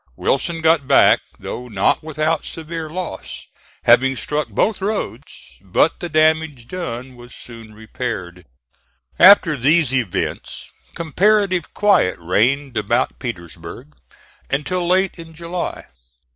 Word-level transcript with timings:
Wilson 0.15 0.61
got 0.61 0.87
back, 0.87 1.19
though 1.37 1.67
not 1.67 2.01
without 2.01 2.43
severe 2.43 2.89
loss, 2.89 3.45
having 3.83 4.15
struck 4.15 4.47
both 4.47 4.81
roads, 4.81 5.59
but 5.61 5.99
the 5.99 6.09
damage 6.09 6.67
done 6.67 7.15
was 7.15 7.35
soon 7.35 7.75
repaired. 7.75 8.43
After 9.19 9.55
these 9.55 9.93
events 9.93 10.71
comparative 10.95 11.71
quiet 11.75 12.17
reigned 12.17 12.77
about 12.77 13.19
Petersburg 13.19 13.95
until 14.49 14.87
late 14.87 15.19
in 15.19 15.35
July. 15.35 15.85